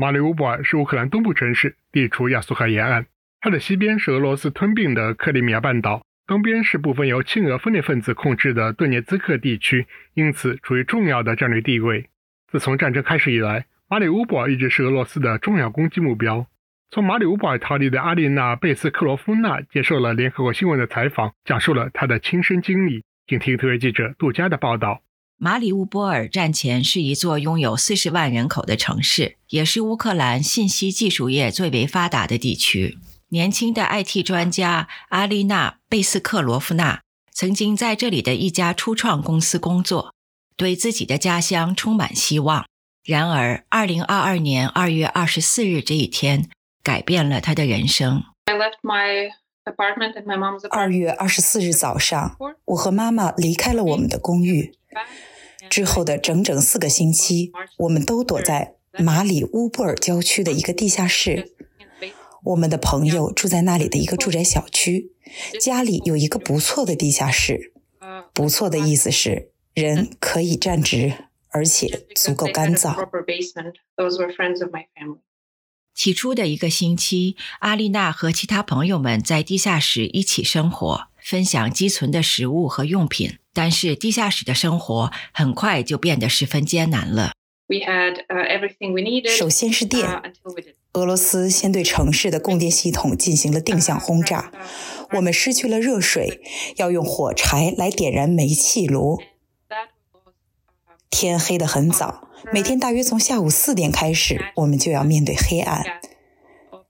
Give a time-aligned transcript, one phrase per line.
[0.00, 3.04] 马里乌波尔是乌克兰东部城市，地处亚速海沿岸。
[3.38, 12.08] 它的西边是俄罗斯吞并的克里米亚半岛，东边是部分由亲俄分裂分子控制的顿涅茨克地区，因此处于重要的战略地位。
[12.50, 16.46] 自从战争开始以来，马里乌波尔一直是俄罗斯的重要攻击目标。
[16.90, 23.04] 从马里乌波尔逃离的阿丽娜·贝斯克罗夫娜接受了联合国新闻的采访，讲述了她的亲身经历。
[23.26, 25.02] 请听特约记者杜佳的报道。
[25.42, 32.98] 马里乌波尔战前是一座拥有四十万人口的城市，也是乌克兰信息技术业最为发达的地区。
[33.30, 37.00] 年轻的 IT 专家阿丽娜·贝斯克罗夫娜
[37.32, 40.12] 曾经在这里的一家初创公司工作，
[40.58, 42.66] 对自己的家乡充满希望。
[43.02, 46.50] 然而，二零二二年二月二十四日这一天
[46.82, 48.24] 改变了他的人生。
[48.44, 49.30] I left my
[50.68, 52.36] 二月二十四日早上，
[52.66, 54.74] 我和妈妈离开了我们的公寓。
[55.68, 61.52] 之后的整整四个星期，我们都躲在马里乌波尔郊区的一个地下室。
[62.44, 65.12] 我们的朋友住在那里的一个住宅小区，
[65.60, 67.74] 家里有一个不错的地下室。
[68.32, 71.12] 不错的意思是人可以站直，
[71.48, 72.96] 而且足够干燥。
[75.92, 83.39] 起初的一个星期，阿丽娜和其他朋友们在地下室一起生活，分享积存的食物和用品。
[83.52, 87.32] 但是，地下室的生活很快就变得十分艰难了。
[89.36, 90.08] 首先是电，
[90.94, 94.50] 俄罗斯先对城市的供电系统进行了定向轰炸，
[95.12, 96.40] 我们失去了热水，
[96.76, 99.20] 要用火柴来点燃煤气炉。
[101.08, 102.28] 天黑得很早。
[102.52, 105.84] 每天大约从下午四点开始，我们就要面对黑暗。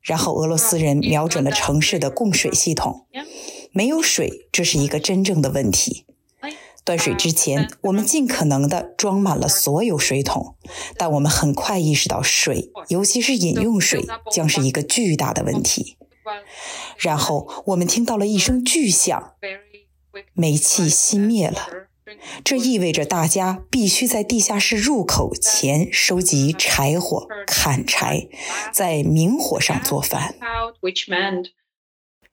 [0.01, 3.07] 然后俄罗斯人瞄准了城市的供水系统，
[3.73, 6.07] 没有水，这是一个真正的问题。
[6.91, 10.57] 断水之前，我们尽可能的装满了所有水桶，
[10.97, 15.97] 但我们很快意识到水，尤其是饮用水，将是一个巨大的问题。
[16.99, 19.35] 然后我们听到了一声巨响，
[20.35, 21.69] 煤气熄灭了。
[22.43, 28.27] 这意味着大家必须在地下室入口前收集柴火、砍柴，
[28.75, 30.35] 在明火上做饭。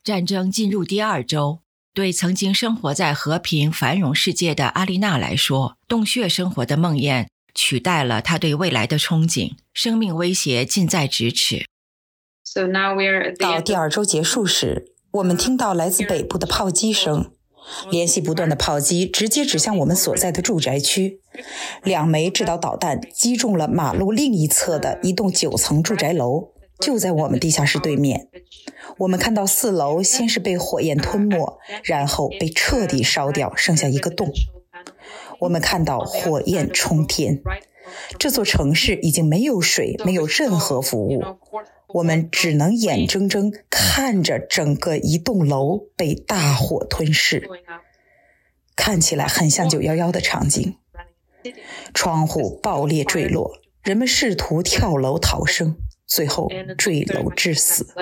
[0.03, 1.59] 战争进入第二周，
[1.97, 7.25] 对曾经生活在和平繁荣世界的阿丽娜来说，洞穴生活的梦魇
[7.55, 11.65] 取代了她对未来的憧憬，生命威胁近在咫尺。
[13.39, 17.31] 到第二周结束时，我们听到来自北部的炮击声。
[17.89, 21.19] 连续不断的炮击直接指向我们所在的住宅区，
[21.83, 28.27] 两枚制导导弹击中了马路另一侧的一栋九层住宅楼，就在我们地下室对面。
[28.97, 34.31] 我们看到四楼先是被火焰吞没，然后被彻底烧掉，剩下一个洞。
[35.39, 37.41] 我们看到火焰冲天，
[38.17, 41.23] 这座城市已经没有水，没有任何服务。
[41.89, 47.47] 我们只能眼睁睁看着整个一栋楼被大火吞噬，
[48.75, 50.75] 看起来很像九幺幺的场景。
[51.93, 55.77] 窗户爆裂坠落，人们试图跳楼逃生，
[56.07, 57.93] 最后坠楼致死。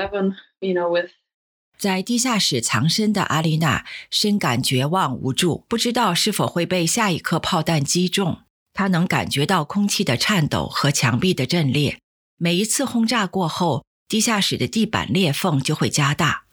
[1.77, 8.39] 在地下室藏身的阿丽娜深感绝望无助，不知道是否会被下一颗炮弹击中。
[8.73, 11.99] 她能感觉到空气的颤抖和墙壁的震裂。
[12.37, 16.45] 每一次轰炸过后，地下室的地板裂缝就会加大。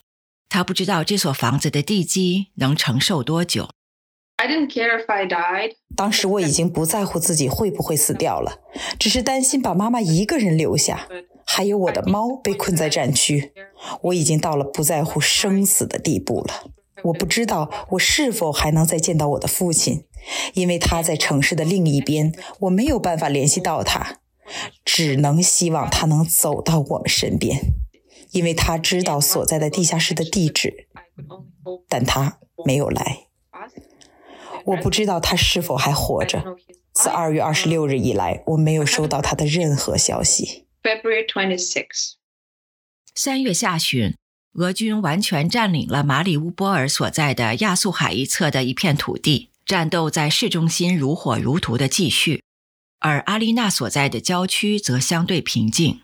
[0.48, 3.68] 她不知道这所房子的地基能承受多久。
[5.96, 8.60] 当时我已经不在乎自己会不会死掉了，
[8.98, 11.08] 只是担心把妈妈一个人留下，
[11.44, 13.52] 还有我的猫被困在战区。
[14.02, 16.70] 我已经到了不在乎生死的地步了。
[17.04, 20.04] 我不知道我是否还能再见到我的父亲，
[20.54, 24.18] 因为他在城市的另一边，我没有办法联系到他。
[24.84, 27.58] 只能希望他能走到我们身边，
[28.32, 30.88] 因为他知道所在的地下室的地址，
[31.88, 33.28] 但他没有来。
[34.64, 36.44] 我不知道他是否还活着。
[36.92, 40.66] 自二月二十六日以来，我没有收到他的任何消息。
[43.14, 44.16] 三月下旬，
[44.54, 52.42] 俄军完全占领了马里乌波尔所在的亚速海一侧的一片土地，战斗在市中心如火如荼的继续。
[52.98, 56.00] 而阿丽娜所在的郊区则相对平静。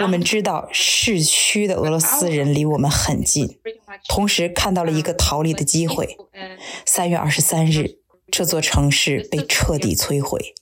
[0.00, 3.60] 我们知道市区的俄罗斯人离我们很近，
[4.08, 6.16] 同时看到了一个逃离的机会。
[6.84, 7.98] 三月二十三日，
[8.30, 10.54] 这座城市被彻底摧毁，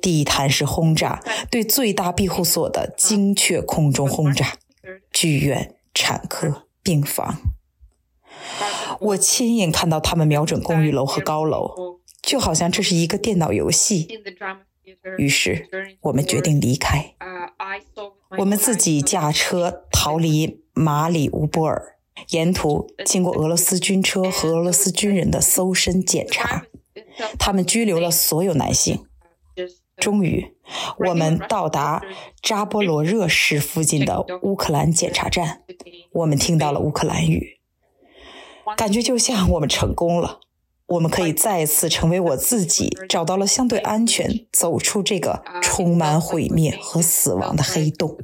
[0.00, 1.62] 地毯式轰炸对。
[1.62, 4.58] 最大庇护所的精确空中轰炸，
[5.12, 7.40] 剧院、产科、病房，
[9.00, 12.00] 我亲眼看到他们瞄准公寓楼和高楼。
[12.22, 14.08] 就好像这是一个电脑游戏，
[15.18, 15.68] 于是
[16.00, 17.14] 我们决定离开。
[18.38, 21.98] 我们自己驾车逃离马里乌波尔，
[22.30, 26.64] 沿途经过俄罗斯军车和俄罗斯军人的搜身检查，
[27.38, 29.06] 他们拘留了所有男性。
[29.96, 30.54] 终于，
[30.98, 32.02] 我们到达
[32.42, 35.62] 扎波罗热市附近的乌克兰检查站，
[36.12, 37.60] 我们听到了乌克兰语，
[38.76, 40.40] 感觉就像我们成功了。
[40.86, 48.18] 我们可以再次成为我自己，找到了相对安全，走出这个充满毁灭和死亡的黑洞。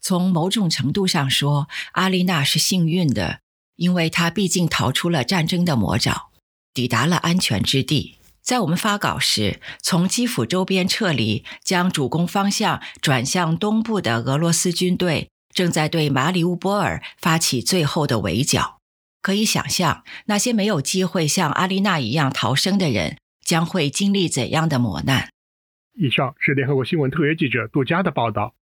[0.00, 3.40] 从某种程度上说，阿丽娜是幸运的，
[3.76, 6.27] 因为她毕竟逃出了战争的魔爪，
[6.78, 8.18] 抵达了安全之地。
[8.40, 18.78] 在我们发稿时，从基辅周边撤离、将主攻方向转向东部的俄罗斯军队，正在对马里乌波尔发起最后的围剿。
[19.20, 25.30] 可以想象，那些没有机会像阿丽娜一样逃生的人将会经历怎样的磨难。
[25.94, 28.54] 以上是联合国新闻特约记者杜佳的报道。